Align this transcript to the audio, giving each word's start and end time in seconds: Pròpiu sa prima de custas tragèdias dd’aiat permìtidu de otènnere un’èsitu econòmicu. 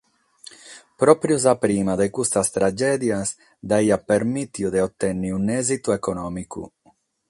Pròpiu 1.03 1.37
sa 1.43 1.53
prima 1.65 1.93
de 2.01 2.07
custas 2.15 2.51
tragèdias 2.57 3.27
dd’aiat 3.67 4.01
permìtidu 4.11 4.69
de 4.73 4.79
otènnere 4.87 5.35
un’èsitu 5.39 5.89
econòmicu. 5.99 6.61